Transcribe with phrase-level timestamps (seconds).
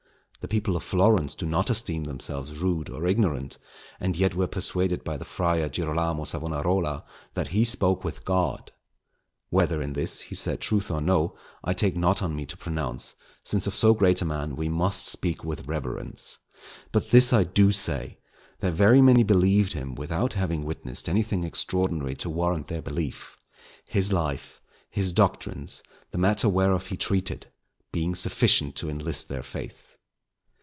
[0.43, 3.59] The people of Florence do not esteem themselves rude or ignorant,
[3.99, 8.71] and yet were persuaded by the Friar Girolamo Savonarola that he spoke with God.
[9.51, 13.13] Whether in this he said truth or no, I take not on me to pronounce,
[13.43, 16.39] since of so great a man we must speak with reverence;
[16.91, 18.17] but this I do say,
[18.61, 23.37] that very many believed him without having witnessed anything extraordinary to warrant their belief;
[23.89, 24.59] his life,
[24.89, 27.45] his doctrines, the matter whereof he treated,
[27.91, 29.89] being sufficient to enlist their faith.